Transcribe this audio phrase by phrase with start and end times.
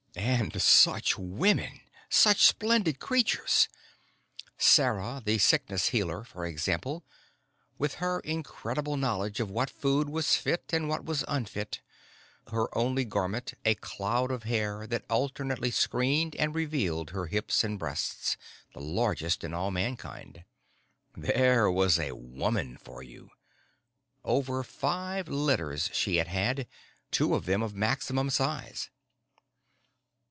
[0.13, 3.69] And such women such splendid creatures!
[4.57, 7.05] Sarah the Sickness Healer, for example,
[7.77, 11.79] with her incredible knowledge of what food was fit and what was unfit,
[12.51, 17.79] her only garment a cloud of hair that alternately screened and revealed her hips and
[17.79, 18.35] breasts,
[18.73, 20.43] the largest in all Mankind.
[21.15, 23.29] There was a woman for you!
[24.25, 26.67] Over five litters she had had,
[27.11, 28.89] two of them of maximum size.